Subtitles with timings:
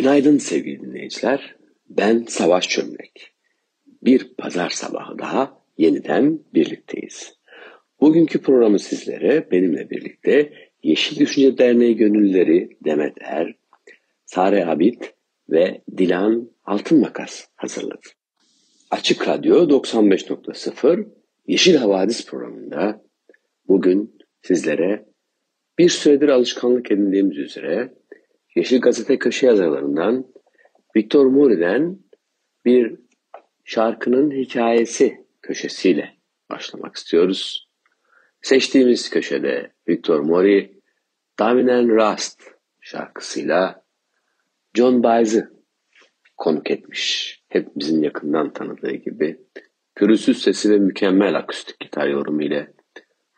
[0.00, 1.56] Günaydın sevgili dinleyiciler.
[1.88, 3.32] Ben Savaş Çömlek.
[4.02, 7.34] Bir pazar sabahı daha yeniden birlikteyiz.
[8.00, 13.54] Bugünkü programı sizlere benimle birlikte Yeşil Düşünce Derneği gönüllüleri Demet Er,
[14.26, 15.02] Sare Abid
[15.50, 18.08] ve Dilan Altınmakas hazırladı.
[18.90, 21.08] Açık Radyo 95.0
[21.46, 23.02] Yeşil Havadis programında
[23.68, 25.06] bugün sizlere
[25.78, 27.99] bir süredir alışkanlık edindiğimiz üzere
[28.56, 30.26] Yeşil Gazete köşe yazarlarından
[30.96, 31.98] Victor Muri'den
[32.64, 32.96] bir
[33.64, 36.16] şarkının hikayesi köşesiyle
[36.50, 37.68] başlamak istiyoruz.
[38.42, 40.80] Seçtiğimiz köşede Victor Mori,
[41.38, 42.42] Damien Rust
[42.80, 43.84] şarkısıyla
[44.74, 45.48] John Baez'i
[46.36, 47.36] konuk etmiş.
[47.48, 49.40] Hepimizin yakından tanıdığı gibi.
[49.94, 52.72] Pürüzsüz sesi ve mükemmel akustik gitar yorumu ile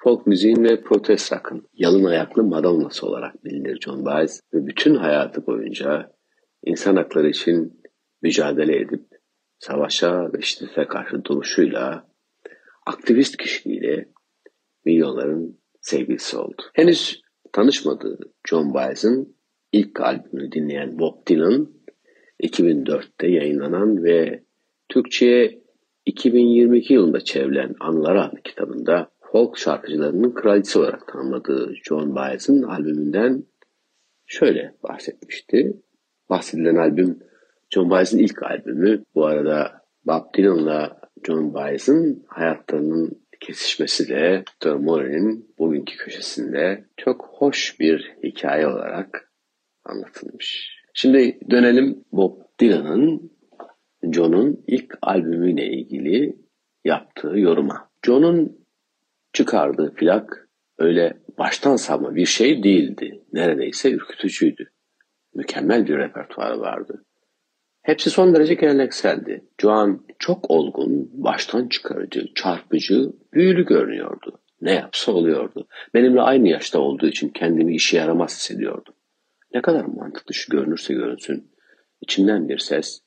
[0.05, 5.47] folk müziğin ve protest rock'ın yalın ayaklı Madonna'sı olarak bilinir John Baez ve bütün hayatı
[5.47, 6.12] boyunca
[6.64, 7.83] insan hakları için
[8.23, 9.05] mücadele edip
[9.58, 12.08] savaşa ve şiddete karşı duruşuyla
[12.86, 14.08] aktivist kişiliğiyle
[14.84, 16.62] milyonların sevgilisi oldu.
[16.75, 17.20] Henüz
[17.53, 19.36] tanışmadığı John Baez'in
[19.73, 21.69] ilk albümünü dinleyen Bob Dylan
[22.42, 24.45] 2004'te yayınlanan ve
[24.89, 25.62] Türkçe'ye
[26.06, 33.45] 2022 yılında çevrilen Anılar adlı kitabında folk şarkıcılarının kraliçesi olarak tanımladığı John Baez'in albümünden
[34.27, 35.83] şöyle bahsetmişti.
[36.31, 37.19] Bahsedilen albüm
[37.70, 39.05] John Baez'in ilk albümü.
[39.15, 47.81] Bu arada Bob Dylan'la John Baez'in hayatlarının kesişmesi de Victor Mori'nin bugünkü köşesinde çok hoş
[47.81, 49.33] bir hikaye olarak
[49.85, 50.79] anlatılmış.
[50.95, 53.33] Şimdi dönelim Bob Dylan'ın
[54.13, 56.37] John'un ilk albümüyle ilgili
[56.85, 57.91] yaptığı yoruma.
[58.07, 58.61] John'un
[59.33, 60.48] çıkardığı plak
[60.79, 63.25] öyle baştan savma bir şey değildi.
[63.33, 64.70] Neredeyse ürkütücüydü.
[65.35, 67.05] Mükemmel bir repertuarı vardı.
[67.83, 69.45] Hepsi son derece gelenekseldi.
[69.61, 74.41] Joan çok olgun, baştan çıkarıcı, çarpıcı, büyülü görünüyordu.
[74.61, 75.67] Ne yapsa oluyordu.
[75.95, 78.95] Benimle aynı yaşta olduğu için kendimi işe yaramaz hissediyordum.
[79.55, 81.53] Ne kadar mantıklı şu görünürse görünsün.
[82.01, 83.01] İçimden bir ses,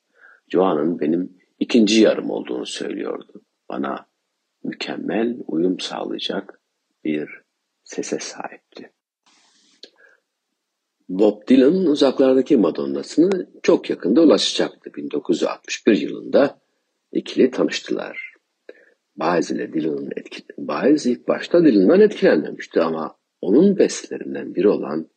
[0.47, 3.42] Joan'ın benim ikinci yarım olduğunu söylüyordu.
[3.69, 4.06] Bana
[4.65, 6.61] mükemmel uyum sağlayacak
[7.03, 7.29] bir
[7.83, 8.91] sese sahipti.
[11.09, 14.93] Bob Dylan uzaklardaki Madonna'sını çok yakında ulaşacaktı.
[14.93, 16.59] 1961 yılında
[17.11, 18.33] ikili tanıştılar.
[19.15, 20.43] Baez ile Dylan'ın etki...
[20.57, 25.09] Baez ilk başta Dylan'dan etkilenmemişti ama onun bestelerinden biri olan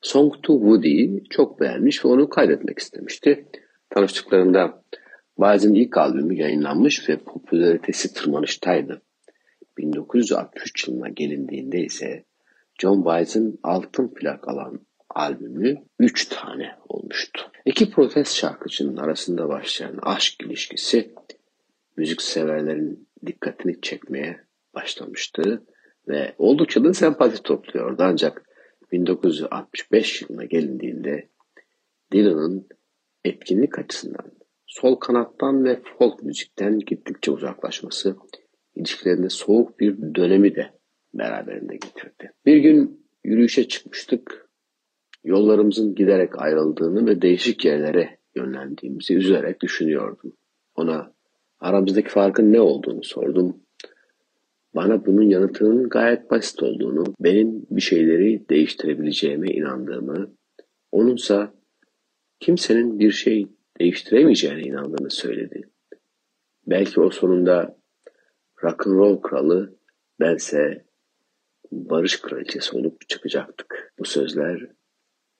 [0.00, 3.46] Song to Woody'yi çok beğenmiş ve onu kaydetmek istemişti.
[3.90, 4.84] Tanıştıklarında
[5.38, 9.02] Baez'in ilk albümü yayınlanmış ve popülaritesi tırmanıştaydı.
[9.78, 12.24] 1963 yılına gelindiğinde ise
[12.80, 17.50] John Baez'in altın plak alan albümü 3 tane olmuştu.
[17.64, 21.14] İki protest şarkıcının arasında başlayan aşk ilişkisi
[21.96, 24.40] müzik severlerin dikkatini çekmeye
[24.74, 25.62] başlamıştı
[26.08, 28.02] ve oldukça da sempati topluyordu.
[28.02, 28.42] Ancak
[28.92, 31.28] 1965 yılına gelindiğinde
[32.12, 32.68] Dylan'ın
[33.24, 34.37] etkinlik açısından
[34.80, 38.16] sol kanattan ve folk müzikten gittikçe uzaklaşması
[38.74, 40.70] ilişkilerinde soğuk bir dönemi de
[41.14, 42.32] beraberinde getirdi.
[42.46, 44.48] Bir gün yürüyüşe çıkmıştık.
[45.24, 50.32] Yollarımızın giderek ayrıldığını ve değişik yerlere yönlendiğimizi üzerek düşünüyordum.
[50.74, 51.12] Ona
[51.60, 53.56] aramızdaki farkın ne olduğunu sordum.
[54.74, 60.34] Bana bunun yanıtının gayet basit olduğunu, benim bir şeyleri değiştirebileceğime inandığımı,
[60.92, 61.54] onunsa
[62.40, 63.46] kimsenin bir şey
[63.78, 65.70] değiştiremeyeceğine inandığını söyledi.
[66.66, 67.78] Belki o sonunda
[68.64, 69.78] rock'n'roll kralı
[70.20, 70.84] bense
[71.72, 73.94] barış kraliçesi olup çıkacaktık.
[73.98, 74.70] Bu sözler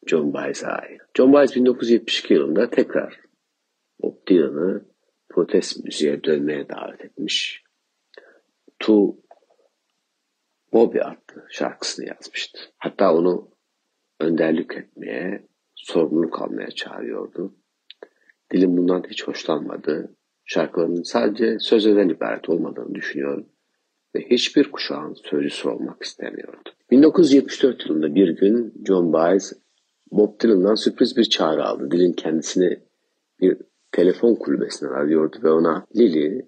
[0.07, 1.01] John Baez'e ait.
[1.17, 3.21] John Baez 1972 yılında tekrar
[4.03, 4.85] Bob Dylan'ı
[5.29, 7.65] protest müziğe dönmeye davet etmiş.
[8.79, 9.17] To
[10.73, 12.61] Bobby adlı şarkısını yazmıştı.
[12.79, 13.51] Hatta onu
[14.21, 17.55] önderlik etmeye, sorumluluk almaya çağırıyordu.
[18.53, 20.15] Dilim bundan hiç hoşlanmadı.
[20.45, 23.45] Şarkılarının sadece sözlerden ibaret olmadığını düşünüyor
[24.15, 26.71] ve hiçbir kuşağın sözcüsü olmak istemiyordu.
[26.91, 29.53] 1974 yılında bir gün John Baez
[30.13, 31.91] Bob Dylan'dan sürpriz bir çağrı aldı.
[31.91, 32.83] Dylan kendisini
[33.41, 33.57] bir
[33.93, 36.47] telefon kulübesinden arıyordu ve ona Lily,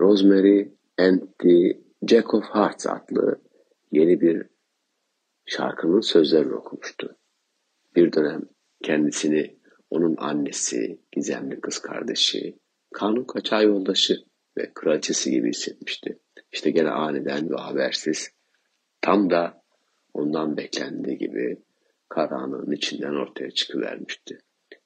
[0.00, 3.40] Rosemary and the Jack of Hearts adlı
[3.92, 4.46] yeni bir
[5.46, 7.16] şarkının sözlerini okumuştu.
[7.96, 8.42] Bir dönem
[8.82, 9.56] kendisini
[9.94, 12.58] onun annesi, gizemli kız kardeşi,
[12.94, 14.16] kanun kaçağı yoldaşı
[14.58, 16.18] ve kraliçesi gibi hissetmişti.
[16.52, 18.30] İşte gene aniden ve habersiz
[19.00, 19.62] tam da
[20.14, 21.62] ondan beklendiği gibi
[22.08, 24.38] karanlığın içinden ortaya çıkıvermişti.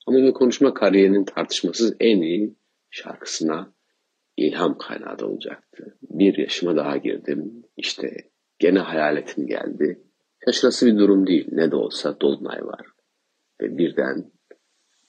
[0.07, 2.57] Ama bir konuşma kariyerinin tartışmasız en iyi
[2.91, 3.75] şarkısına
[4.37, 5.99] ilham kaynağı da olacaktı.
[6.03, 7.63] Bir yaşıma daha girdim.
[7.77, 8.17] İşte
[8.59, 10.03] gene hayaletim geldi.
[10.45, 11.49] Şaşırası bir durum değil.
[11.53, 12.87] Ne de olsa Dolunay var.
[13.63, 14.38] Ve birden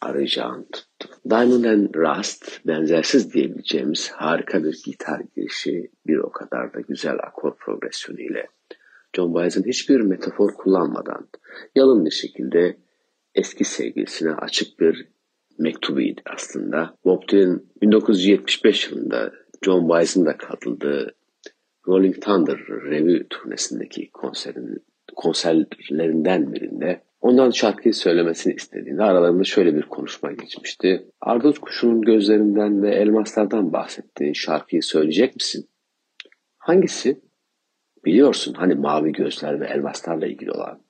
[0.01, 1.09] arayacağım tuttu.
[1.29, 7.57] Diamond and Rust benzersiz diyebileceğimiz harika bir gitar girişi bir o kadar da güzel akor
[7.57, 8.47] progresyonu ile
[9.15, 11.29] John Baez'in hiçbir metafor kullanmadan
[11.75, 12.77] yalın bir şekilde
[13.35, 15.07] eski sevgilisine açık bir
[15.57, 16.97] mektubuydu aslında.
[17.05, 19.33] Bob Dylan 1975 yılında
[19.65, 21.15] John Baez'in de katıldığı
[21.87, 24.85] Rolling Thunder Revue turnesindeki konserin,
[25.15, 31.07] konserlerinden birinde ondan şarkıyı söylemesini istediğinde aralarında şöyle bir konuşma geçmişti.
[31.21, 35.69] Ardut kuşunun gözlerinden ve elmaslardan bahsettiğin şarkıyı söyleyecek misin?
[36.57, 37.21] Hangisi?
[38.05, 40.81] Biliyorsun hani mavi gözler ve elmaslarla ilgili olan.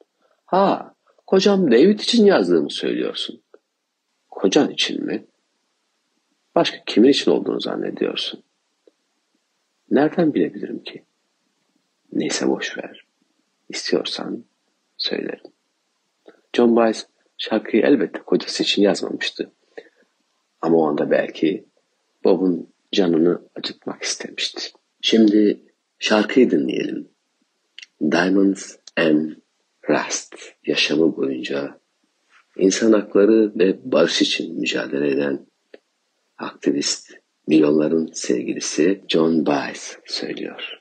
[0.45, 0.95] Ha,
[1.27, 3.41] kocam David için yazdığımı söylüyorsun.
[4.29, 5.25] Kocan için mi?
[6.55, 8.43] Başka kimin için olduğunu zannediyorsun?
[9.89, 11.03] Nereden bilebilirim ki?
[12.13, 13.05] Neyse boş ver.
[13.69, 14.45] İstiyorsan
[14.97, 15.43] söylerim.
[16.53, 17.07] John Baez
[17.37, 19.51] şarkıyı elbette kocası için yazmamıştı.
[20.61, 21.65] Ama o anda belki
[22.23, 24.61] Bob'un canını acıtmak istemişti.
[25.01, 25.61] Şimdi
[25.99, 27.07] şarkıyı dinleyelim.
[28.11, 29.31] Diamonds and
[29.89, 30.35] Rust
[30.65, 31.79] yaşamı boyunca
[32.57, 35.47] insan hakları ve barış için mücadele eden
[36.37, 37.13] aktivist,
[37.47, 40.79] milyonların sevgilisi John Baez söylüyor.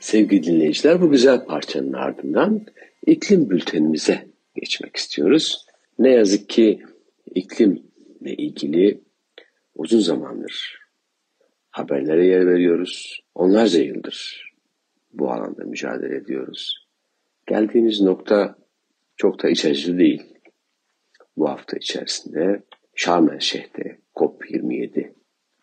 [0.00, 2.66] Sevgili dinleyiciler bu güzel parçanın ardından
[3.06, 5.66] iklim bültenimize geçmek istiyoruz.
[5.98, 6.82] Ne yazık ki
[7.34, 9.00] iklimle ilgili
[9.74, 10.78] uzun zamandır
[11.70, 13.20] haberlere yer veriyoruz.
[13.34, 14.48] Onlarca yıldır
[15.12, 16.88] bu alanda mücadele ediyoruz.
[17.46, 18.58] Geldiğimiz nokta
[19.16, 20.22] çok da iç acılı değil.
[21.36, 22.62] Bu hafta içerisinde
[22.94, 25.12] Şarm El Şeyh'te COP27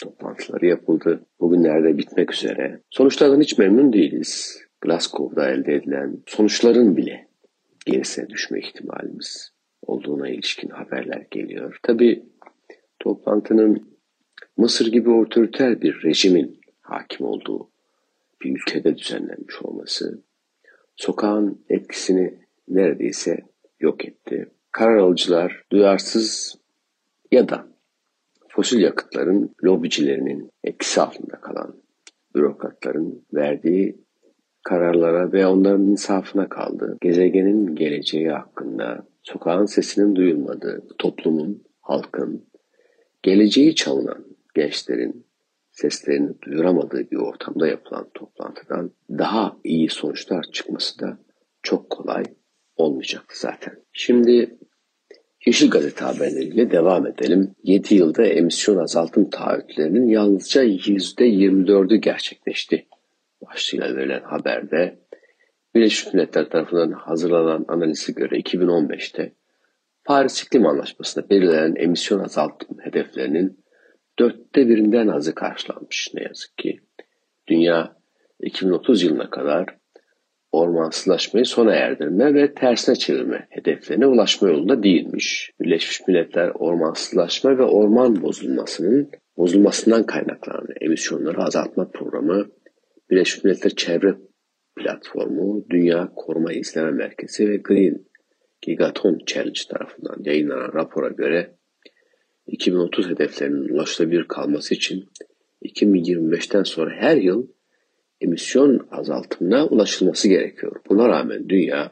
[0.04, 1.26] toplantıları yapıldı.
[1.40, 2.82] Bugünlerde bitmek üzere.
[2.90, 4.62] Sonuçlardan hiç memnun değiliz.
[4.82, 7.28] Glasgow'da elde edilen sonuçların bile
[7.86, 9.52] gerisine düşme ihtimalimiz
[9.82, 11.80] olduğuna ilişkin haberler geliyor.
[11.84, 12.26] Tabi
[13.00, 13.96] toplantının
[14.58, 17.72] Mısır gibi otoriter bir rejimin hakim olduğu
[18.42, 20.24] bir ülkede düzenlenmiş olması
[20.96, 23.40] sokağın etkisini neredeyse
[23.80, 24.52] yok etti.
[24.72, 26.56] Karar alıcılar duyarsız
[27.32, 27.68] ya da
[28.48, 31.82] fosil yakıtların lobicilerinin etkisi altında kalan
[32.36, 34.05] bürokratların verdiği
[34.65, 36.97] kararlara ve onların insafına kaldı.
[37.01, 42.45] Gezegenin geleceği hakkında sokağın sesinin duyulmadığı, toplumun, halkın,
[43.23, 45.25] geleceği çalınan gençlerin
[45.72, 51.17] seslerini duyuramadığı bir ortamda yapılan toplantıdan daha iyi sonuçlar çıkması da
[51.63, 52.24] çok kolay
[52.75, 53.74] olmayacaktı zaten.
[53.93, 54.57] Şimdi
[55.45, 57.51] Yeşil Gazete haberleriyle devam edelim.
[57.63, 62.86] 7 yılda emisyon azaltım taahhütlerinin yalnızca %24'ü gerçekleşti.
[63.46, 65.00] Başlığıyla verilen haberde
[65.75, 69.34] Birleşmiş Milletler tarafından hazırlanan analize göre 2015'te
[70.06, 73.66] Paris İklim Anlaşması'nda belirlenen emisyon azaltım hedeflerinin
[74.20, 76.80] dörtte birinden azı karşılanmış ne yazık ki.
[77.48, 77.96] Dünya
[78.40, 79.66] 2030 yılına kadar
[80.52, 85.52] ormansızlaşmayı sona erdirme ve tersine çevirme hedeflerine ulaşma yolunda değilmiş.
[85.62, 92.46] Birleşmiş Milletler ormansızlaşma ve orman bozulmasının bozulmasından kaynaklanan emisyonları azaltma programı,
[93.09, 94.15] Birleşmiş Milletler Çevre
[94.75, 98.05] Platformu, Dünya Koruma İzleme Merkezi ve Green
[98.62, 101.55] Gigaton Challenge tarafından yayınlanan rapora göre
[102.47, 105.09] 2030 hedeflerinin ulaşılabilir kalması için
[105.65, 107.47] 2025'ten sonra her yıl
[108.21, 110.81] emisyon azaltımına ulaşılması gerekiyor.
[110.89, 111.91] Buna rağmen dünya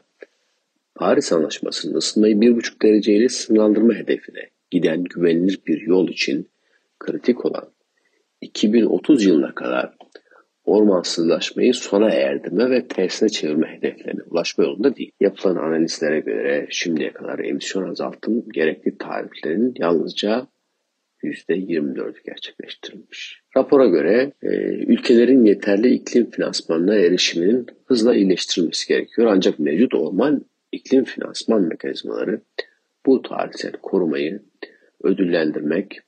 [0.94, 6.50] Paris Anlaşması'nın ısınmayı 1,5 dereceyle sınırlandırma hedefine giden güvenilir bir yol için
[6.98, 7.72] kritik olan
[8.40, 9.94] 2030 yılına kadar
[10.64, 15.12] ormansızlaşmayı sona erdirme ve tersine çevirme hedeflerine ulaşma yolunda değil.
[15.20, 20.46] Yapılan analizlere göre şimdiye kadar emisyon azaltım gerekli tariflerin yalnızca
[21.22, 23.42] %24 gerçekleştirilmiş.
[23.56, 29.28] Rapora göre e, ülkelerin yeterli iklim finansmanına erişiminin hızla iyileştirilmesi gerekiyor.
[29.30, 32.40] Ancak mevcut orman iklim finansman mekanizmaları
[33.06, 34.42] bu tarihsel korumayı
[35.02, 36.00] ödüllendirmek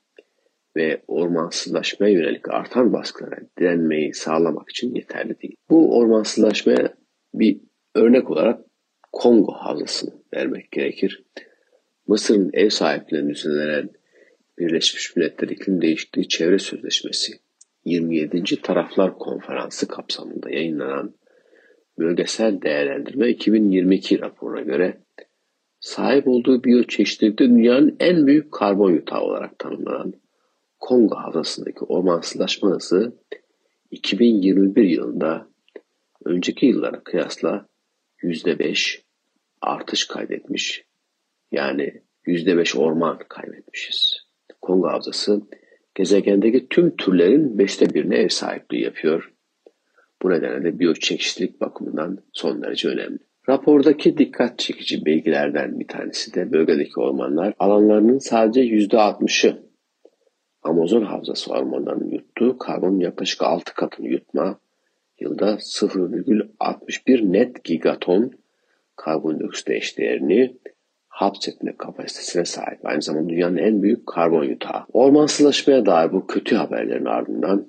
[0.77, 5.57] ve ormansızlaşmaya yönelik artan baskılara direnmeyi sağlamak için yeterli değil.
[5.71, 6.95] Bu ormansızlaşmaya
[7.35, 7.61] bir
[7.95, 8.61] örnek olarak
[9.13, 11.25] Kongo havzasını vermek gerekir.
[12.07, 13.91] Mısır'ın ev sahipliğine düzenlenen
[14.59, 17.33] Birleşmiş Milletler İklim Değişikliği Çevre Sözleşmesi
[17.85, 18.63] 27.
[18.63, 21.15] Taraflar Konferansı kapsamında yayınlanan
[21.99, 25.01] Bölgesel Değerlendirme 2022 raporuna göre
[25.81, 30.15] sahip olduğu biyoçeşitlilikte dünyanın en büyük karbon yutağı olarak tanımlanan
[30.87, 33.17] Kongo havzasındaki ormansızlaşma hızı
[33.91, 35.49] 2021 yılında
[36.25, 37.67] önceki yıllara kıyasla
[38.23, 39.03] %5
[39.61, 40.85] artış kaydetmiş.
[41.53, 44.17] Yani %5 orman kaybetmişiz.
[44.63, 45.43] Kongo Havzası
[45.95, 49.33] gezegendeki tüm türlerin beşte birine ev sahipliği yapıyor.
[50.23, 53.19] Bu nedenle de biyoçeşitlilik bakımından son derece önemli.
[53.49, 59.66] Rapordaki dikkat çekici bilgilerden bir tanesi de bölgedeki ormanlar alanlarının sadece %60'ı
[60.67, 64.59] Amazon Havzası ormanlarının yuttuğu karbonun yaklaşık 6 katını yutma,
[65.21, 68.33] yılda 0,61 net gigaton
[68.97, 70.57] karbondioksit eşdeğerini
[71.09, 72.79] hapsetme kapasitesine sahip.
[72.87, 74.87] Aynı zamanda dünyanın en büyük karbon yutağı.
[74.93, 77.67] Ormansızlaşmaya dair bu kötü haberlerin ardından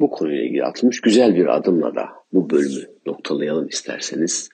[0.00, 4.48] bu konuyla ilgili atılmış güzel bir adımla da bu bölümü noktalayalım isterseniz.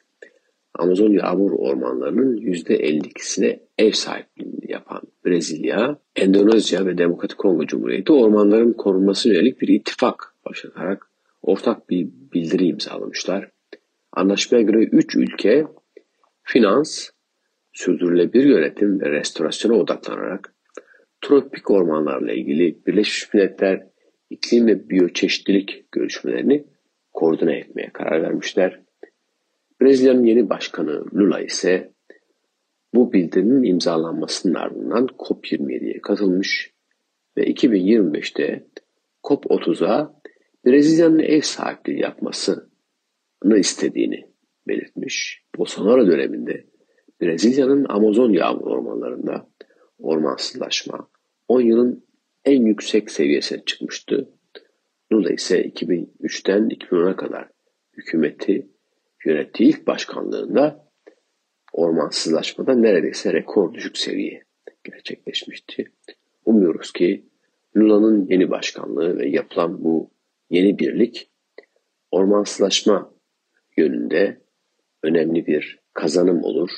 [0.75, 9.29] Amazon yağmur ormanlarının %52'sine ev sahipliğini yapan Brezilya, Endonezya ve Demokratik Kongo Cumhuriyeti ormanların korunması
[9.29, 11.11] yönelik bir ittifak başlatarak
[11.43, 13.51] ortak bir bildiri imzalamışlar.
[14.13, 15.67] Anlaşmaya göre 3 ülke
[16.43, 17.09] finans,
[17.73, 20.55] sürdürülebilir yönetim ve restorasyona odaklanarak
[21.21, 23.87] tropik ormanlarla ilgili Birleşmiş Milletler
[24.31, 26.65] iklim ve biyoçeşitlilik görüşmelerini
[27.13, 28.81] koordine etmeye karar vermişler.
[29.83, 31.93] Brezilya'nın yeni başkanı Lula ise
[32.95, 36.73] bu bildirinin imzalanmasının ardından COP27'ye katılmış
[37.37, 38.67] ve 2025'te
[39.23, 40.21] COP30'a
[40.67, 44.27] Brezilya'nın ev sahipliği yapmasını istediğini
[44.69, 45.45] belirtmiş.
[45.59, 46.65] Bolsonaro döneminde
[47.21, 49.49] Brezilya'nın Amazon yağmur ormanlarında
[49.99, 51.09] ormansızlaşma
[51.49, 52.07] 10 yılın
[52.45, 54.29] en yüksek seviyesine çıkmıştı.
[55.13, 57.49] Lula ise 2003'ten 2010'a kadar
[57.97, 58.72] hükümeti
[59.25, 60.89] yönettiği ilk başkanlığında
[61.73, 64.45] ormansızlaşmada neredeyse rekor düşük seviye
[64.85, 65.93] gerçekleşmişti.
[66.45, 67.27] Umuyoruz ki
[67.77, 70.11] Lula'nın yeni başkanlığı ve yapılan bu
[70.51, 71.31] yeni birlik
[72.11, 73.15] ormansızlaşma
[73.77, 74.41] yönünde
[75.03, 76.71] önemli bir kazanım olur.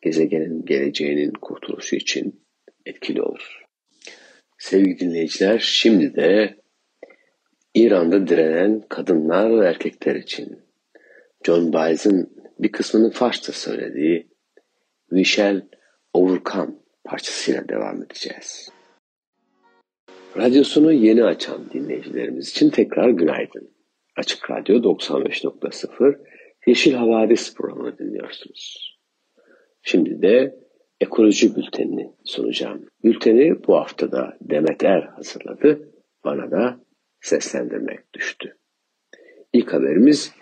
[0.00, 2.44] Gezegenin geleceğinin kurtuluşu için
[2.86, 3.62] etkili olur.
[4.58, 6.56] Sevgili dinleyiciler, şimdi de
[7.74, 10.58] İran'da direnen kadınlar ve erkekler için
[11.44, 14.28] John Baez'in bir kısmını Farsça söylediği
[15.08, 15.62] We Shall
[16.12, 16.72] Overcome
[17.04, 18.72] parçasıyla devam edeceğiz.
[20.36, 23.70] Radyosunu yeni açan dinleyicilerimiz için tekrar günaydın.
[24.16, 26.18] Açık Radyo 95.0
[26.66, 28.98] Yeşil Havadis programını dinliyorsunuz.
[29.82, 30.58] Şimdi de
[31.00, 32.86] ekoloji bültenini sunacağım.
[33.04, 35.88] Bülteni bu haftada Demet Er hazırladı.
[36.24, 36.80] Bana da
[37.20, 38.56] seslendirmek düştü.
[39.52, 40.32] İlk haberimiz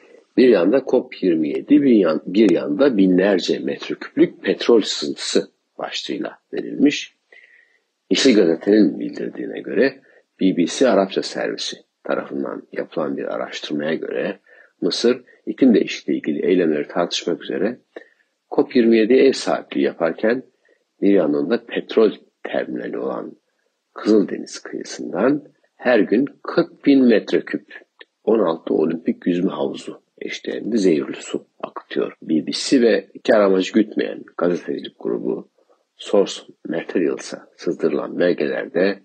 [0.40, 7.16] bir yanda COP27, bir, yan, bir yanda binlerce metreküplük petrol sızıntısı başlığıyla verilmiş.
[8.10, 10.00] Yeşil Gazete'nin bildirdiğine göre
[10.40, 14.40] BBC Arapça servisi tarafından yapılan bir araştırmaya göre
[14.80, 17.80] Mısır iklim değişikliği ilgili eylemleri tartışmak üzere
[18.50, 20.42] COP27'ye ev sahipliği yaparken
[21.00, 23.36] bir yandan da petrol terminali olan
[23.94, 25.44] Kızıldeniz kıyısından
[25.76, 27.80] her gün 40 bin metreküp
[28.24, 32.16] 16 olimpik yüzme havuzu eşdeğinde zehirli su akıtıyor.
[32.22, 35.48] BBC ve kar amacı gütmeyen gazetecilik grubu
[35.96, 36.34] Source
[36.68, 39.02] Materials'a sızdırılan belgelerde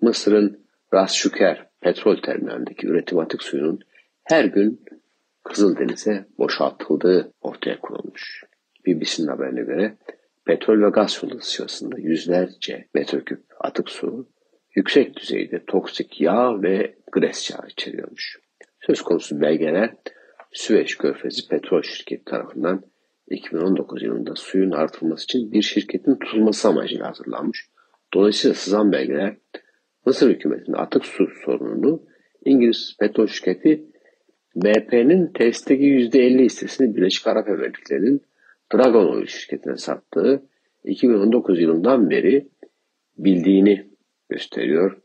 [0.00, 3.80] Mısır'ın Ras Şüker petrol terminalindeki üretim atık suyunun
[4.24, 4.84] her gün
[5.44, 8.44] Kızıldeniz'e boşaltıldığı ortaya konulmuş.
[8.86, 9.96] BBC'nin haberine göre
[10.44, 14.28] petrol ve gaz fırlatısı sırasında yüzlerce metreküp atık su
[14.74, 18.38] yüksek düzeyde toksik yağ ve gres yağı içeriyormuş.
[18.80, 19.94] Söz konusu belgeler
[20.52, 22.82] Süveyş Körfezi Petrol Şirketi tarafından
[23.30, 27.68] 2019 yılında suyun artırılması için bir şirketin tutulması amacıyla hazırlanmış.
[28.14, 29.36] Dolayısıyla sızan belgeler
[30.06, 32.02] Mısır hükümetinin atık su sorununu
[32.44, 33.84] İngiliz petrol şirketi
[34.56, 38.22] BP'nin testteki %50 hissesini Birleşik Arap Emirlikleri'nin
[38.74, 40.42] Dragon Oil şirketine sattığı
[40.84, 42.48] 2019 yılından beri
[43.18, 43.86] bildiğini
[44.28, 45.00] gösteriyor.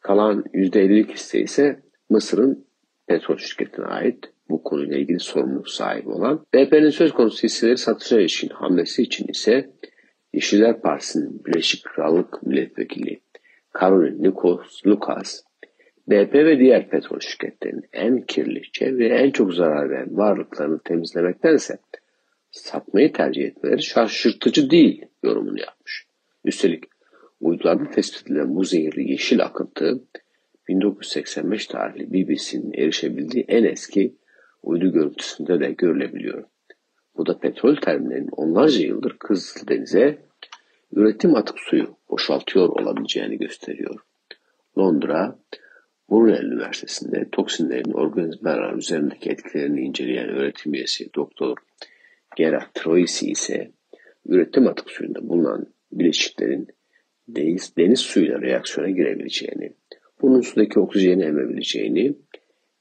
[0.00, 2.66] Kalan %50'lik hisse ise Mısır'ın
[3.06, 6.46] petrol şirketine ait bu konuyla ilgili sorumluluk sahibi olan.
[6.54, 9.70] BP'nin söz konusu hisseleri satışa ilişkin hamlesi için ise
[10.32, 13.20] Yeşiller Partisi'nin Birleşik Krallık Milletvekili
[13.80, 15.42] Caroline Nikos Lucas,
[16.08, 21.78] BP ve diğer petrol şirketlerinin en kirli, çevreye en çok zarar veren varlıklarını temizlemektense
[22.50, 26.06] satmayı tercih etmeleri şaşırtıcı değil yorumunu yapmış.
[26.44, 26.84] Üstelik
[27.40, 30.04] uydularda tespit edilen bu zehirli yeşil akıntı
[30.68, 34.16] 1985 tarihli BBC'nin erişebildiği en eski
[34.62, 36.44] uydu görüntüsünde de görülebiliyor.
[37.16, 40.18] Bu da petrol terminalinin onlarca yıldır Kızıldeniz'e
[40.92, 44.00] üretim atık suyu boşaltıyor olabileceğini gösteriyor.
[44.78, 45.38] Londra,
[46.10, 51.56] Brunel Üniversitesi'nde toksinlerin organizmalar üzerindeki etkilerini inceleyen öğretim üyesi Doktor
[52.36, 53.72] Gerard Troisi ise
[54.26, 56.68] üretim atık suyunda bulunan bileşiklerin
[57.28, 59.72] deniz, deniz suyuyla reaksiyona girebileceğini,
[60.22, 62.14] bunun sudaki oksijeni emebileceğini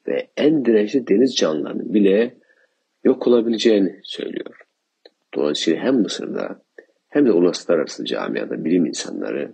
[0.07, 2.37] ve en dirençli deniz canlılarının bile
[3.03, 4.61] yok olabileceğini söylüyor.
[5.35, 6.61] Dolayısıyla hem Mısır'da
[7.09, 9.53] hem de uluslararası camiada bilim insanları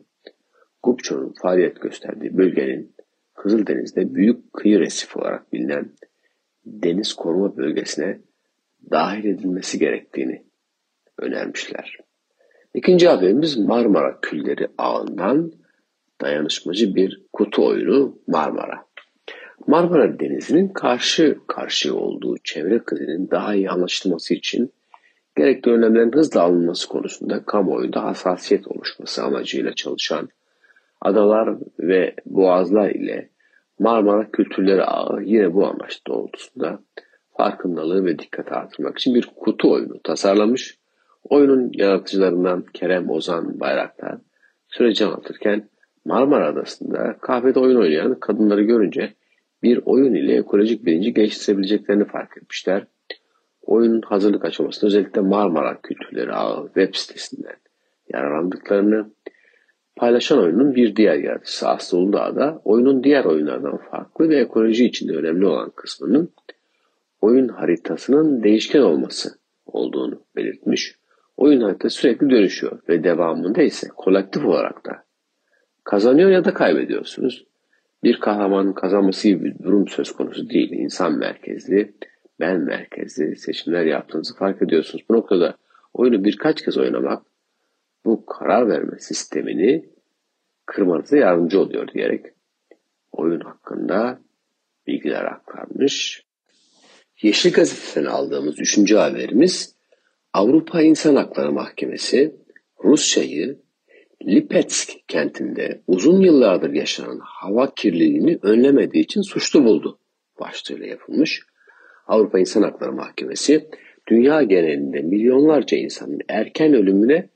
[0.84, 2.96] Gupço'nun faaliyet gösterdiği bölgenin
[3.36, 5.90] Kızıldeniz'de büyük kıyı resif olarak bilinen
[6.66, 8.20] deniz koruma bölgesine
[8.92, 10.44] dahil edilmesi gerektiğini
[11.20, 11.98] önermişler.
[12.74, 15.52] İkinci haberimiz Marmara Külleri ağından
[16.22, 18.86] dayanışmacı bir kutu oyunu Marmara.
[19.68, 24.74] Marmara Denizi'nin karşı karşıya olduğu çevre krizinin daha iyi anlaşılması için
[25.38, 30.30] gerekli önlemlerin hızla alınması konusunda kamuoyunda hassasiyet oluşması amacıyla çalışan
[31.02, 33.30] adalar ve boğazlar ile
[33.80, 36.80] Marmara Kültürleri Ağı yine bu amaç doğrultusunda
[37.38, 40.78] farkındalığı ve dikkati artırmak için bir kutu oyunu tasarlamış.
[41.30, 44.18] Oyunun yaratıcılarından Kerem Ozan Bayraktar
[44.68, 45.70] süreci anlatırken
[46.06, 49.14] Marmara Adası'nda kahvede oyun oynayan kadınları görünce
[49.64, 52.88] bir oyun ile ekolojik bilinci geliştirebileceklerini fark etmişler.
[53.62, 57.56] Oyunun hazırlık aşamasında özellikle Marmara Kültürleri Ağı web sitesinden
[58.14, 59.12] yararlandıklarını
[59.96, 65.14] paylaşan oyunun bir diğer yaratıcısı Aslı Uludağ da oyunun diğer oyunlardan farklı ve ekoloji içinde
[65.14, 66.30] önemli olan kısmının
[67.22, 69.30] oyun haritasının değişken olması
[69.66, 70.96] olduğunu belirtmiş.
[71.38, 75.04] Oyun haritası sürekli dönüşüyor ve devamında ise kolektif olarak da
[75.84, 77.46] kazanıyor ya da kaybediyorsunuz.
[78.04, 80.72] Bir kahramanın kazanması gibi bir durum söz konusu değil.
[80.72, 81.94] İnsan merkezli,
[82.40, 85.06] ben merkezli seçimler yaptığınızı fark ediyorsunuz.
[85.10, 85.58] Bu noktada
[85.94, 87.26] oyunu birkaç kez oynamak
[88.06, 89.86] bu karar verme sistemini
[90.66, 92.26] kırmanıza yardımcı oluyor diyerek
[93.12, 94.20] oyun hakkında
[94.88, 96.24] bilgiler aktarmış.
[97.22, 99.76] Yeşil Gazete'den aldığımız üçüncü haberimiz
[100.34, 102.36] Avrupa İnsan Hakları Mahkemesi
[102.84, 103.63] Rusya'yı
[104.28, 110.00] Lipetsk kentinde uzun yıllardır yaşanan hava kirliliğini önlemediği için suçlu buldu
[110.40, 111.42] başlığıyla yapılmış.
[112.08, 113.70] Avrupa İnsan Hakları Mahkemesi
[114.08, 117.30] dünya genelinde milyonlarca insanın erken ölümüne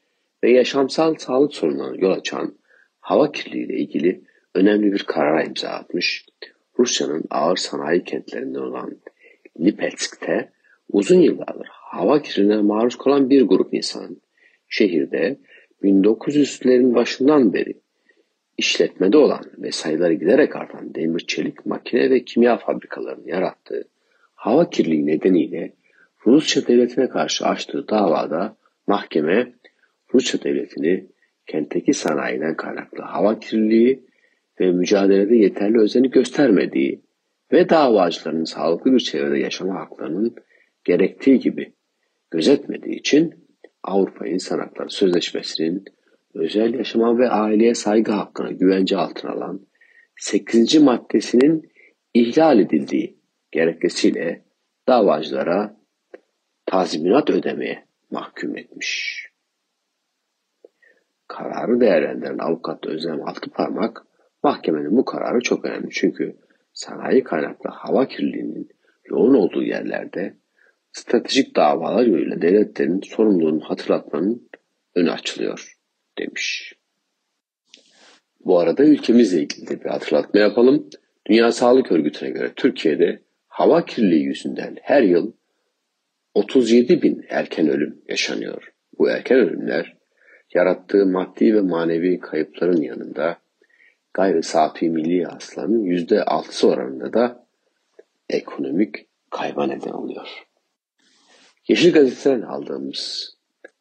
[0.43, 2.57] ve yaşamsal sağlık sorunlarına yol açan
[2.99, 4.21] hava kirliliği ile ilgili
[4.55, 6.25] önemli bir karara imza atmış.
[6.79, 8.97] Rusya'nın ağır sanayi kentlerinden olan
[9.59, 10.51] Lipetsk'te
[10.91, 14.21] uzun yıllardır hava kirliliğine maruz kalan bir grup insanın
[14.69, 15.37] şehirde
[15.83, 17.73] 1900'lerin başından beri
[18.57, 23.87] işletmede olan ve sayıları giderek artan demir çelik makine ve kimya fabrikalarının yarattığı
[24.35, 25.73] hava kirliliği nedeniyle
[26.25, 29.53] Rusya devletine karşı açtığı davada mahkeme
[30.13, 31.07] Rusya devletini
[31.47, 34.07] kentteki sanayiden kaynaklı hava kirliliği
[34.59, 37.01] ve mücadelede yeterli özeni göstermediği
[37.51, 40.35] ve davacıların sağlıklı bir çevrede yaşama haklarının
[40.83, 41.73] gerektiği gibi
[42.31, 43.46] gözetmediği için
[43.87, 45.85] Avrupa İnsan Hakları Sözleşmesi'nin
[46.33, 49.67] özel yaşama ve aileye saygı hakkına güvence altına alan
[50.19, 50.81] 8.
[50.81, 51.71] maddesinin
[52.13, 53.19] ihlal edildiği
[53.51, 54.45] gerekçesiyle
[54.87, 55.77] davacılara
[56.65, 59.27] tazminat ödemeye mahkum etmiş.
[61.27, 64.05] Kararı değerlendiren avukat Özlem Altıparmak
[64.43, 66.37] mahkemenin bu kararı çok önemli çünkü
[66.73, 68.69] sanayi kaynaklı hava kirliliğinin
[69.09, 70.37] yoğun olduğu yerlerde
[70.97, 74.49] stratejik davalar yoluyla devletlerin sorumluluğunu hatırlatmanın
[74.95, 75.77] önü açılıyor
[76.19, 76.73] demiş.
[78.45, 80.89] Bu arada ülkemizle ilgili de bir hatırlatma yapalım.
[81.25, 85.31] Dünya Sağlık Örgütü'ne göre Türkiye'de hava kirliliği yüzünden her yıl
[86.33, 88.73] 37 bin erken ölüm yaşanıyor.
[88.99, 89.97] Bu erken ölümler
[90.53, 93.37] yarattığı maddi ve manevi kayıpların yanında
[94.13, 97.47] gayri safi milli hasılanın %6'sı oranında da
[98.29, 100.46] ekonomik kayba neden oluyor.
[101.67, 103.33] Yeşil Gazete'den aldığımız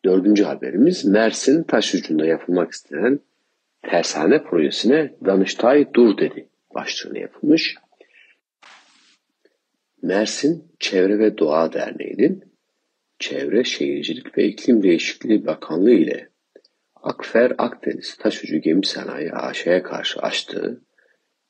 [0.05, 3.21] dördüncü haberimiz Mersin taş ucunda yapılmak istenen
[3.83, 7.75] tersane projesine Danıştay Dur dedi başlığını yapılmış.
[10.03, 12.45] Mersin Çevre ve Doğa Derneği'nin
[13.19, 16.29] Çevre Şehircilik ve İklim Değişikliği Bakanlığı ile
[16.95, 20.81] Akfer Akdeniz Taşucu Gemi Sanayi AŞ'ye karşı açtığı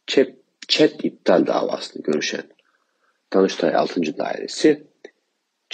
[0.07, 0.37] çet,
[0.69, 2.45] çet iptal davasını görüşen
[3.33, 4.19] Danıştay 6.
[4.19, 4.87] Dairesi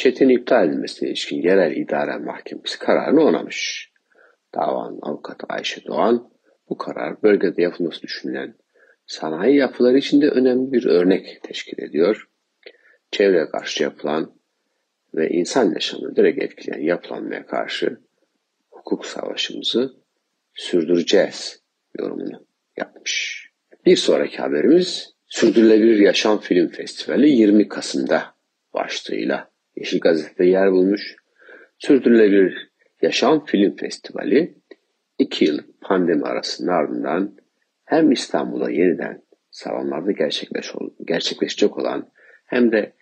[0.03, 3.91] çetin iptal edilmesine ilişkin yerel idare mahkemesi kararını onamış.
[4.55, 6.31] Davanın avukatı Ayşe Doğan
[6.69, 8.55] bu karar bölgede yapılması düşünülen
[9.07, 12.29] sanayi yapıları için de önemli bir örnek teşkil ediyor.
[13.11, 14.35] Çevreye karşı yapılan
[15.15, 18.01] ve insan yaşamını direkt etkileyen yapılanmaya karşı
[18.71, 19.95] hukuk savaşımızı
[20.55, 21.63] sürdüreceğiz
[21.99, 23.47] yorumunu yapmış.
[23.87, 28.35] Bir sonraki haberimiz Sürdürülebilir Yaşam Film Festivali 20 Kasım'da
[28.75, 31.17] başlığıyla Yeşil Gazete'de yer bulmuş.
[31.79, 34.55] Sürdürülebilir Yaşam Film Festivali
[35.19, 37.37] 2 yıl pandemi arasının ardından
[37.85, 40.73] hem İstanbul'a yeniden salonlarda gerçekleş,
[41.05, 42.13] gerçekleşecek olan
[42.47, 42.93] hem de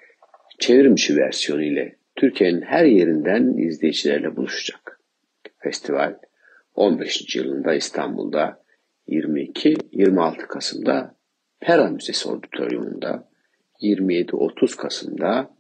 [0.58, 5.00] çevrimçi versiyonu ile Türkiye'nin her yerinden izleyicilerle buluşacak.
[5.58, 6.18] Festival
[6.74, 7.36] 15.
[7.36, 8.62] yılında İstanbul'da
[9.08, 11.14] 22-26 Kasım'da
[11.60, 13.28] Pera Müzesi Auditorium'unda
[13.82, 15.59] 27-30 Kasım'da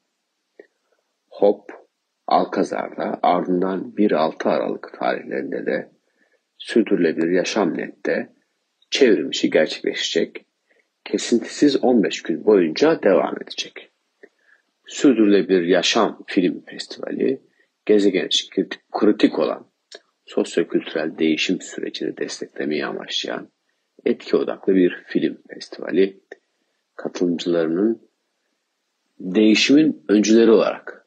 [1.40, 1.72] Hop
[2.26, 5.90] Alkazar'da ardından 1-6 Aralık tarihlerinde de
[6.58, 8.32] Sürdürülebilir Yaşam Net'te
[8.90, 10.46] çevrim gerçekleşecek.
[11.04, 13.90] Kesintisiz 15 gün boyunca devam edecek.
[14.86, 17.42] Sürdürülebilir Yaşam Film Festivali
[17.86, 19.66] gezegen için kritik olan
[20.26, 23.48] sosyokültürel değişim sürecini desteklemeyi amaçlayan
[24.04, 26.20] etki odaklı bir film festivali.
[26.96, 28.10] Katılımcılarının
[29.20, 30.99] değişimin öncüleri olarak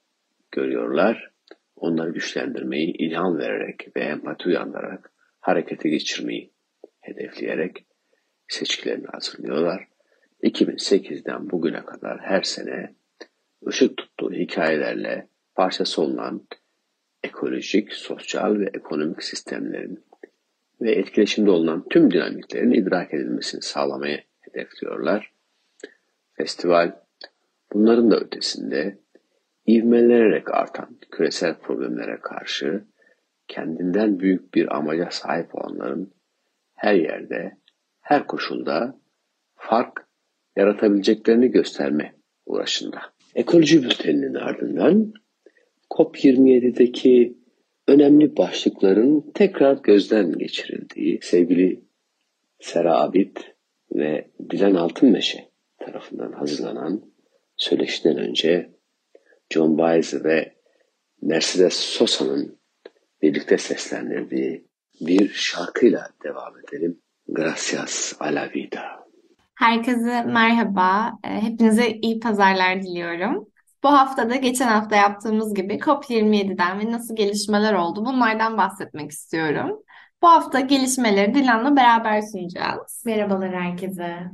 [0.54, 1.32] görüyorlar.
[1.76, 6.54] Onları güçlendirmeyi, ilham vererek ve empati uyandırarak harekete geçirmeyi
[7.02, 7.86] hedefleyerek
[8.48, 9.88] seçkilerini hazırlıyorlar.
[10.44, 12.96] 2008'den bugüne kadar her sene
[13.68, 16.48] ışık tuttuğu hikayelerle parçası olunan
[17.24, 20.06] ekolojik, sosyal ve ekonomik sistemlerin
[20.82, 25.34] ve etkileşimde olunan tüm dinamiklerin idrak edilmesini sağlamaya hedefliyorlar.
[26.34, 26.92] Festival
[27.74, 29.03] bunların da ötesinde
[29.68, 32.84] ivmelenerek artan küresel problemlere karşı
[33.48, 36.14] kendinden büyük bir amaca sahip olanların
[36.74, 37.58] her yerde,
[38.02, 39.00] her koşulda
[39.56, 40.08] fark
[40.56, 43.02] yaratabileceklerini gösterme uğraşında.
[43.36, 45.14] Ekoloji bülteninin ardından
[45.92, 47.38] COP27'deki
[47.88, 51.84] önemli başlıkların tekrar gözden geçirildiği sevgili
[52.60, 53.38] Sera Abid
[53.96, 55.50] ve Dilan Altınmeşe
[55.80, 57.02] tarafından hazırlanan
[57.58, 58.74] söyleşiden önce
[59.54, 60.54] John Baez ve
[61.22, 62.60] Mercedes Sosa'nın
[63.22, 64.68] birlikte seslendirdiği
[65.02, 67.00] bir şarkıyla devam edelim.
[67.28, 68.82] Gracias a la vida.
[69.56, 71.12] Herkese merhaba.
[71.24, 73.48] Ee, hepinize iyi pazarlar diliyorum.
[73.84, 79.84] Bu haftada geçen hafta yaptığımız gibi COP27'den ve nasıl gelişmeler oldu bunlardan bahsetmek istiyorum.
[80.22, 83.04] Bu hafta gelişmeleri Dilan'la beraber sunacağız.
[83.06, 84.32] Merhabalar herkese.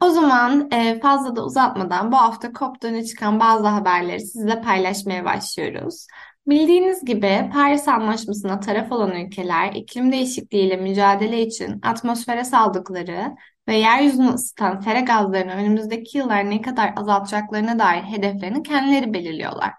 [0.00, 6.06] O zaman e, fazla da uzatmadan bu hafta COP'dan çıkan bazı haberleri sizle paylaşmaya başlıyoruz.
[6.46, 13.34] Bildiğiniz gibi Paris Anlaşması'na taraf olan ülkeler iklim değişikliğiyle mücadele için atmosfere saldıkları
[13.68, 19.72] ve yeryüzünü ısıtan sera gazlarını önümüzdeki yıllar ne kadar azaltacaklarına dair hedeflerini kendileri belirliyorlar.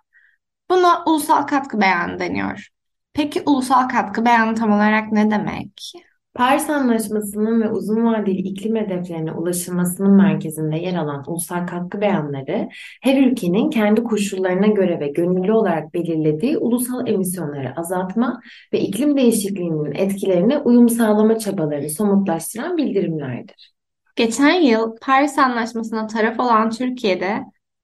[0.69, 2.67] Buna ulusal katkı beyanı deniyor.
[3.13, 5.93] Peki ulusal katkı beyanı tam olarak ne demek?
[6.33, 12.69] Paris Anlaşması'nın ve uzun vadeli iklim hedeflerine ulaşılmasının merkezinde yer alan ulusal katkı beyanları,
[13.01, 18.41] her ülkenin kendi koşullarına göre ve gönüllü olarak belirlediği ulusal emisyonları azaltma
[18.73, 23.73] ve iklim değişikliğinin etkilerine uyum sağlama çabalarını somutlaştıran bildirimlerdir.
[24.15, 27.39] Geçen yıl Paris Anlaşması'na taraf olan Türkiye'de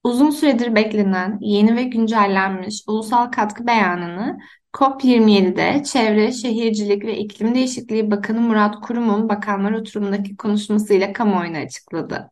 [0.07, 4.39] uzun süredir beklenen yeni ve güncellenmiş ulusal katkı beyanını
[4.73, 12.31] COP27'de Çevre, Şehircilik ve İklim Değişikliği Bakanı Murat Kurum'un bakanlar oturumundaki konuşmasıyla kamuoyuna açıkladı.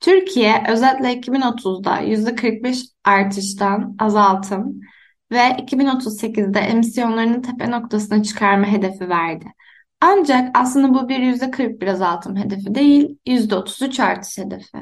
[0.00, 4.80] Türkiye özetle 2030'da %45 artıştan azaltım
[5.32, 9.44] ve 2038'de emisyonlarının tepe noktasına çıkarma hedefi verdi.
[10.00, 14.78] Ancak aslında bu bir %41 azaltım hedefi değil, %33 artış hedefi.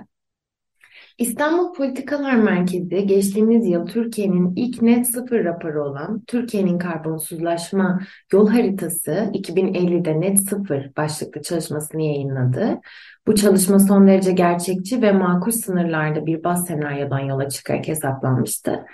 [1.21, 8.01] İstanbul Politikalar Merkezi geçtiğimiz yıl Türkiye'nin ilk net sıfır raporu olan Türkiye'nin karbonsuzlaşma
[8.33, 12.81] yol haritası 2050'de net sıfır başlıklı çalışmasını yayınladı.
[13.27, 18.85] Bu çalışma son derece gerçekçi ve makul sınırlarda bir baz senaryodan yola çıkarak hesaplanmıştı.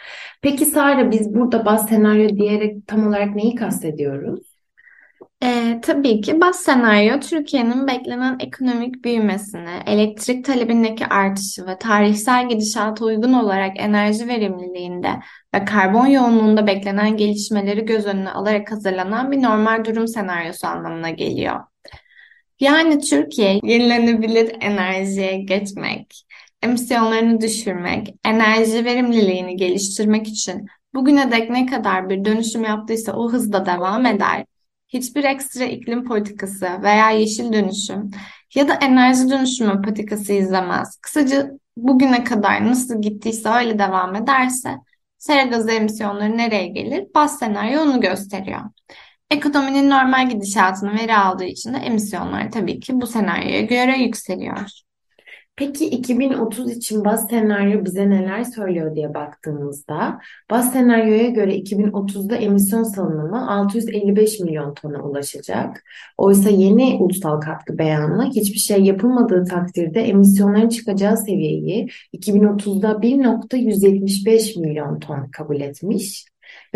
[0.42, 4.45] Peki Sara biz burada baz senaryo diyerek tam olarak neyi kastediyoruz?
[5.42, 13.04] Ee, tabii ki baz senaryo Türkiye'nin beklenen ekonomik büyümesini, elektrik talebindeki artışı ve tarihsel gidişata
[13.04, 15.08] uygun olarak enerji verimliliğinde
[15.54, 21.60] ve karbon yoğunluğunda beklenen gelişmeleri göz önüne alarak hazırlanan bir normal durum senaryosu anlamına geliyor.
[22.60, 26.26] Yani Türkiye yenilenebilir enerjiye geçmek,
[26.62, 33.66] emisyonlarını düşürmek, enerji verimliliğini geliştirmek için bugüne dek ne kadar bir dönüşüm yaptıysa o hızda
[33.66, 34.44] devam eder
[34.88, 38.10] hiçbir ekstra iklim politikası veya yeşil dönüşüm
[38.54, 40.96] ya da enerji dönüşümü politikası izlemez.
[41.02, 44.76] Kısaca bugüne kadar nasıl gittiyse öyle devam ederse
[45.18, 47.06] sera gazı emisyonları nereye gelir?
[47.14, 48.60] Baz senaryo onu gösteriyor.
[49.30, 54.85] Ekonominin normal gidişatını veri aldığı için de emisyonlar tabii ki bu senaryoya göre yükseliyor.
[55.56, 62.82] Peki 2030 için baz senaryo bize neler söylüyor diye baktığımızda baz senaryoya göre 2030'da emisyon
[62.82, 65.84] salınımı 655 milyon tona ulaşacak.
[66.18, 75.00] Oysa yeni ulusal katkı beyanı hiçbir şey yapılmadığı takdirde emisyonların çıkacağı seviyeyi 2030'da 1.175 milyon
[75.00, 76.26] ton kabul etmiş.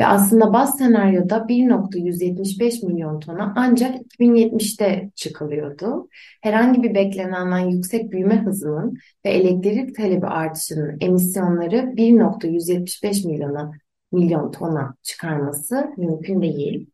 [0.01, 6.09] Ve aslında baz senaryoda 1.175 milyon tona ancak 2070'te çıkılıyordu.
[6.43, 13.71] Herhangi bir beklenenden yüksek büyüme hızının ve elektrik talebi artışının emisyonları 1.175 milyona
[14.13, 16.87] milyon tona çıkarması mümkün değil.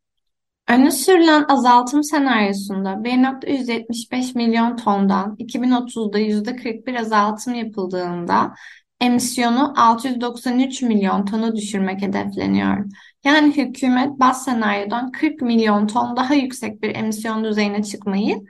[0.68, 8.54] Öne sürülen azaltım senaryosunda 1.175 milyon tondan 2030'da %41 azaltım yapıldığında
[9.00, 12.84] emisyonu 693 milyon tona düşürmek hedefleniyor.
[13.24, 18.44] Yani hükümet baz senaryodan 40 milyon ton daha yüksek bir emisyon düzeyine çıkmayı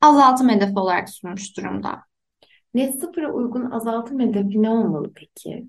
[0.00, 2.02] azaltım hedefi olarak sunmuş durumda.
[2.74, 5.68] Net sıfıra uygun azaltım hedefi ne olmalı peki?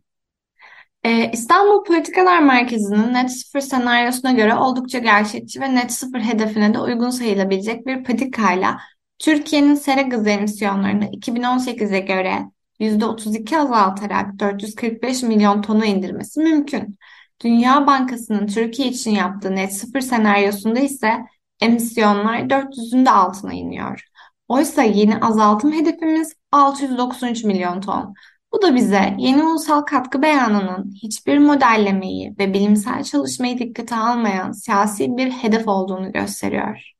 [1.03, 6.79] Ee, İstanbul Politikalar Merkezi'nin net sıfır senaryosuna göre oldukça gerçekçi ve net sıfır hedefine de
[6.79, 8.77] uygun sayılabilecek bir patikayla
[9.19, 12.45] Türkiye'nin sera gazı emisyonlarını 2018'e göre
[12.79, 16.97] %32 azaltarak 445 milyon tona indirmesi mümkün.
[17.43, 21.13] Dünya Bankası'nın Türkiye için yaptığı net sıfır senaryosunda ise
[21.61, 24.03] emisyonlar 400'ün de altına iniyor.
[24.47, 28.13] Oysa yeni azaltım hedefimiz 693 milyon ton.
[28.53, 35.17] Bu da bize yeni ulusal katkı beyanının hiçbir modellemeyi ve bilimsel çalışmayı dikkate almayan siyasi
[35.17, 36.94] bir hedef olduğunu gösteriyor.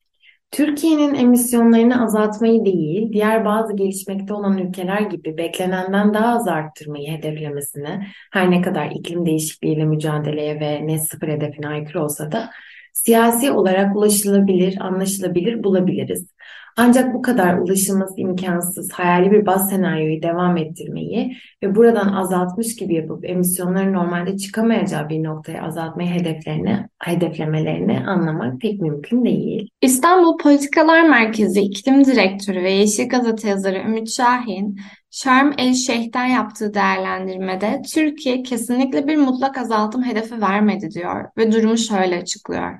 [0.55, 8.07] Türkiye'nin emisyonlarını azaltmayı değil, diğer bazı gelişmekte olan ülkeler gibi beklenenden daha az arttırmayı hedeflemesini,
[8.31, 12.49] her ne kadar iklim değişikliğiyle mücadeleye ve net sıfır hedefine aykırı olsa da
[12.93, 16.35] siyasi olarak ulaşılabilir, anlaşılabilir bulabiliriz.
[16.77, 22.93] Ancak bu kadar ulaşılması imkansız hayali bir baz senaryoyu devam ettirmeyi ve buradan azaltmış gibi
[22.93, 29.69] yapıp emisyonların normalde çıkamayacağı bir noktaya azaltmayı hedeflerini, hedeflemelerini anlamak pek mümkün değil.
[29.81, 34.79] İstanbul Politikalar Merkezi İklim Direktörü ve Yeşil Gazete yazarı Ümit Şahin,
[35.11, 41.77] Şarm El Şeyh'ten yaptığı değerlendirmede Türkiye kesinlikle bir mutlak azaltım hedefi vermedi diyor ve durumu
[41.77, 42.79] şöyle açıklıyor.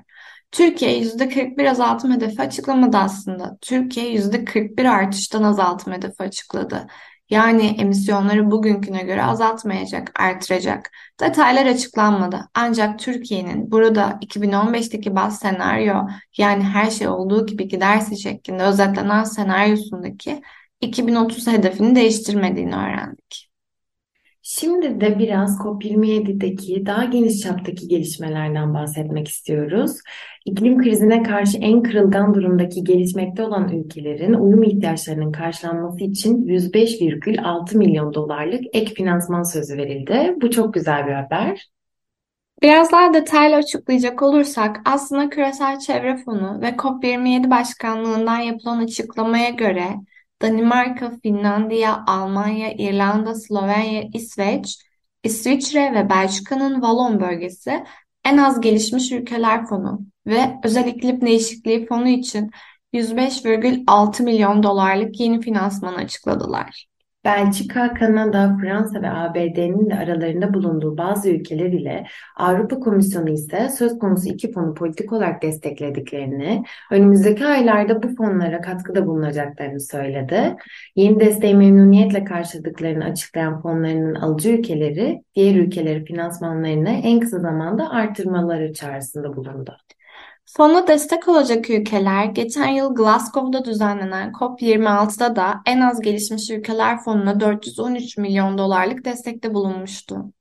[0.52, 3.58] Türkiye %41 azaltım hedefi açıklamadı aslında.
[3.60, 6.86] Türkiye %41 artıştan azaltım hedefi açıkladı.
[7.30, 10.90] Yani emisyonları bugünküne göre azaltmayacak, artıracak.
[11.20, 12.40] Detaylar açıklanmadı.
[12.54, 15.94] Ancak Türkiye'nin burada 2015'teki baz senaryo
[16.38, 20.42] yani her şey olduğu gibi giderse şeklinde özetlenen senaryosundaki
[20.80, 23.45] 2030 hedefini değiştirmediğini öğrendik.
[24.48, 29.92] Şimdi de biraz COP27'deki daha geniş çaptaki gelişmelerden bahsetmek istiyoruz.
[30.44, 38.14] İklim krizine karşı en kırılgan durumdaki gelişmekte olan ülkelerin uyum ihtiyaçlarının karşılanması için 105,6 milyon
[38.14, 40.34] dolarlık ek finansman sözü verildi.
[40.42, 41.70] Bu çok güzel bir haber.
[42.62, 49.86] Biraz daha detaylı açıklayacak olursak aslında Küresel Çevre Fonu ve COP27 Başkanlığından yapılan açıklamaya göre
[50.42, 54.78] Danimarka, Finlandiya, Almanya, İrlanda, Slovenya, İsveç,
[55.22, 57.84] İsviçre ve Belçika'nın Vallon bölgesi
[58.24, 62.50] en az gelişmiş ülkeler fonu ve özel iklim değişikliği fonu için
[62.92, 66.86] 105,6 milyon dolarlık yeni finansman açıkladılar.
[67.26, 73.98] Belçika, Kanada, Fransa ve ABD'nin de aralarında bulunduğu bazı ülkeler ile Avrupa Komisyonu ise söz
[73.98, 80.56] konusu iki fonu politik olarak desteklediklerini, önümüzdeki aylarda bu fonlara katkıda bulunacaklarını söyledi.
[80.96, 88.72] Yeni desteği memnuniyetle karşıladıklarını açıklayan fonlarının alıcı ülkeleri, diğer ülkeleri finansmanlarını en kısa zamanda artırmaları
[88.72, 89.76] çağrısında bulundu.
[90.46, 97.40] Fona destek olacak ülkeler geçen yıl Glasgow'da düzenlenen COP26'da da en az gelişmiş ülkeler fonuna
[97.40, 100.32] 413 milyon dolarlık destekte bulunmuştu.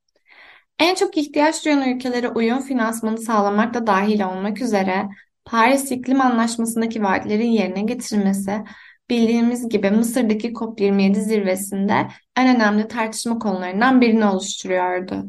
[0.79, 5.09] En çok ihtiyaç duyan ülkelere uyum finansmanı sağlamak da dahil olmak üzere
[5.45, 8.63] Paris İklim Anlaşması'ndaki vaatlerin yerine getirilmesi,
[9.09, 15.25] bildiğimiz gibi Mısır'daki COP27 zirvesinde en önemli tartışma konularından birini oluşturuyordu.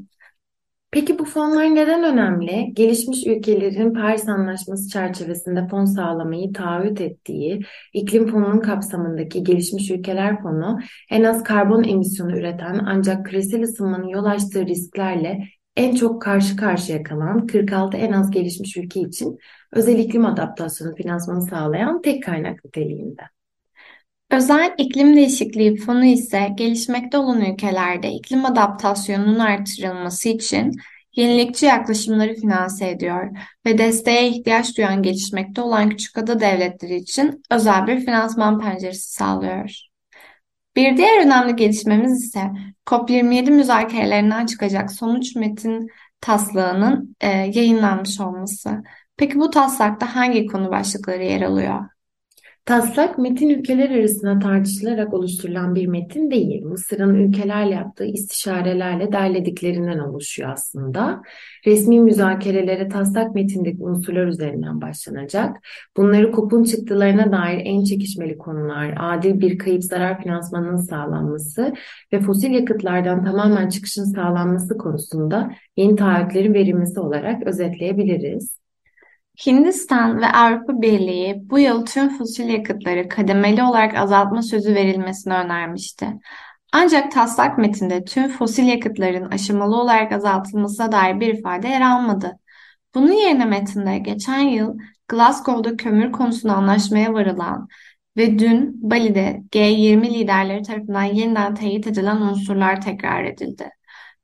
[0.91, 2.75] Peki bu fonlar neden önemli?
[2.75, 7.61] Gelişmiş ülkelerin Paris Anlaşması çerçevesinde fon sağlamayı taahhüt ettiği
[7.93, 10.79] iklim fonunun kapsamındaki Gelişmiş Ülkeler Fonu
[11.11, 17.03] en az karbon emisyonu üreten ancak küresel ısınmanın yol açtığı risklerle en çok karşı karşıya
[17.03, 19.39] kalan 46 en az gelişmiş ülke için
[19.73, 23.23] özel iklim adaptasyonu finansmanı sağlayan tek kaynak niteliğinde.
[24.31, 30.73] Özel iklim değişikliği fonu ise gelişmekte olan ülkelerde iklim adaptasyonunun artırılması için
[31.17, 33.31] yenilikçi yaklaşımları finanse ediyor
[33.67, 39.81] ve desteğe ihtiyaç duyan gelişmekte olan küçük ada devletleri için özel bir finansman penceresi sağlıyor.
[40.77, 42.51] Bir diğer önemli gelişmemiz ise
[42.87, 45.89] COP27 müzakerelerinden çıkacak sonuç metin
[46.21, 48.83] taslağının e, yayınlanmış olması.
[49.17, 51.96] Peki bu taslakta hangi konu başlıkları yer alıyor?
[52.67, 56.63] Taslak metin ülkeler arasında tartışılarak oluşturulan bir metin değil.
[56.63, 61.23] Mısır'ın ülkelerle yaptığı istişarelerle derlediklerinden oluşuyor aslında.
[61.67, 65.57] Resmi müzakerelere taslak metindeki unsurlar üzerinden başlanacak.
[65.97, 71.75] Bunları KOP'un çıktılarına dair en çekişmeli konular, adil bir kayıp zarar finansmanının sağlanması
[72.13, 78.66] ve fosil yakıtlardan tamamen çıkışın sağlanması konusunda yeni taahhütlerin verilmesi olarak özetleyebiliriz.
[79.37, 86.09] Hindistan ve Avrupa Birliği bu yıl tüm fosil yakıtları kademeli olarak azaltma sözü verilmesini önermişti.
[86.73, 92.39] Ancak taslak metinde tüm fosil yakıtların aşamalı olarak azaltılmasına dair bir ifade yer almadı.
[92.95, 97.69] Bunun yerine metinde geçen yıl Glasgow'da kömür konusunda anlaşmaya varılan
[98.17, 103.71] ve dün Bali'de G20 liderleri tarafından yeniden teyit edilen unsurlar tekrar edildi.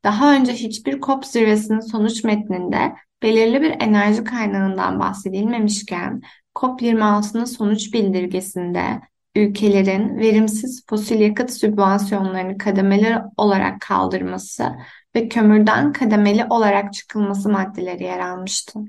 [0.03, 6.21] Daha önce hiçbir COP zirvesinin sonuç metninde belirli bir enerji kaynağından bahsedilmemişken
[6.55, 9.01] COP26'nın sonuç bildirgesinde
[9.35, 14.71] ülkelerin verimsiz fosil yakıt sübvansiyonlarını kademeli olarak kaldırması
[15.15, 18.79] ve kömürden kademeli olarak çıkılması maddeleri yer almıştı.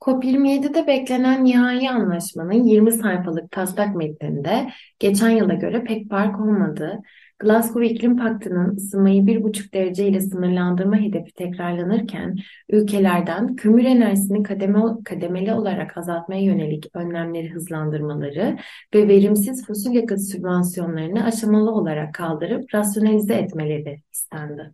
[0.00, 7.02] COP27'de beklenen nihai anlaşmanın 20 sayfalık taslak metninde geçen yıla göre pek fark olmadı.
[7.38, 12.36] Glasgow İklim Paktı'nın ısınmayı 1,5 derece ile sınırlandırma hedefi tekrarlanırken
[12.68, 18.56] ülkelerden kömür enerjisini kademe, kademeli olarak azaltmaya yönelik önlemleri hızlandırmaları
[18.94, 24.72] ve verimsiz fosil yakıt sübvansiyonlarını aşamalı olarak kaldırıp rasyonalize etmeleri istendi.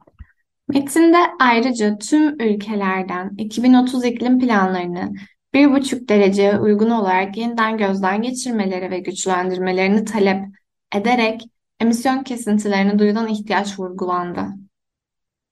[0.69, 5.13] Metinde ayrıca tüm ülkelerden 2030 iklim planlarını
[5.55, 10.45] 1,5 dereceye uygun olarak yeniden gözden geçirmeleri ve güçlendirmelerini talep
[10.97, 11.43] ederek
[11.81, 14.41] emisyon kesintilerine duyulan ihtiyaç vurgulandı.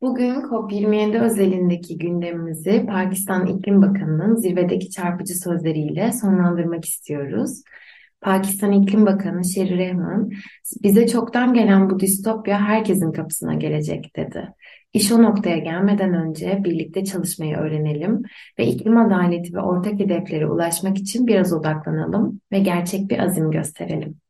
[0.01, 7.63] Bugün COP27 özelindeki gündemimizi Pakistan İklim Bakanı'nın zirvedeki çarpıcı sözleriyle sonlandırmak istiyoruz.
[8.21, 10.31] Pakistan İklim Bakanı Sherry Rehman,
[10.83, 14.49] bize çoktan gelen bu distopya herkesin kapısına gelecek dedi.
[14.93, 18.23] İş o noktaya gelmeden önce birlikte çalışmayı öğrenelim
[18.59, 24.21] ve iklim adaleti ve ortak hedeflere ulaşmak için biraz odaklanalım ve gerçek bir azim gösterelim.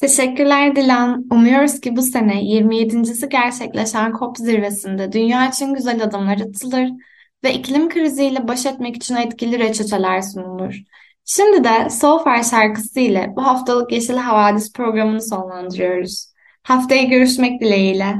[0.00, 1.26] Teşekkürler Dilan.
[1.32, 6.88] Umuyoruz ki bu sene 27.si gerçekleşen COP zirvesinde dünya için güzel adımlar atılır
[7.44, 10.74] ve iklim kriziyle baş etmek için etkili reçeteler sunulur.
[11.24, 16.32] Şimdi de So Far şarkısı ile bu haftalık Yeşil Havadis programını sonlandırıyoruz.
[16.62, 18.14] Haftaya görüşmek dileğiyle.